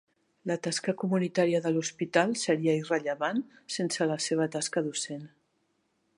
[0.51, 3.43] La tasca comunitària de l'hospital seria irrellevant
[3.77, 5.25] sense la seva tasca docent.